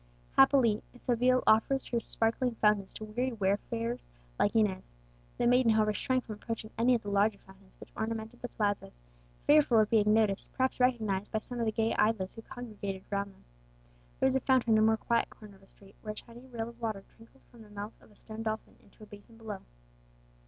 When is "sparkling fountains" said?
1.99-2.91